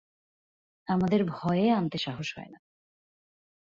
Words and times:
আমাদের 0.87 1.21
ভয়ে 1.31 1.67
আনতে 1.71 1.97
সাহস 1.97 2.27
হয় 2.37 2.49
না। 2.49 2.59